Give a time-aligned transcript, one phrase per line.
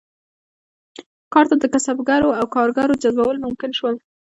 [1.33, 3.95] کار ته د کسبګرو او کارګرو جذبول ممکن شول.